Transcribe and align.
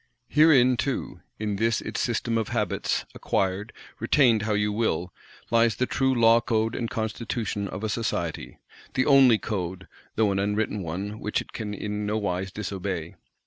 Herein 0.29 0.77
too, 0.77 1.21
in 1.37 1.57
this 1.57 1.79
its 1.79 2.01
System 2.01 2.35
of 2.35 2.47
Habits, 2.47 3.05
acquired, 3.13 3.71
retained 3.99 4.41
how 4.41 4.53
you 4.55 4.71
will, 4.73 5.13
lies 5.51 5.75
the 5.75 5.85
true 5.85 6.15
Law 6.19 6.41
Code 6.41 6.73
and 6.73 6.89
Constitution 6.89 7.67
of 7.67 7.83
a 7.83 7.87
Society; 7.87 8.57
the 8.95 9.05
only 9.05 9.37
Code, 9.37 9.87
though 10.15 10.31
an 10.31 10.39
unwritten 10.39 10.81
one 10.81 11.19
which 11.19 11.39
it 11.39 11.53
can 11.53 11.75
in 11.75 12.07
nowise 12.07 12.51
_dis_obey. 12.51 13.13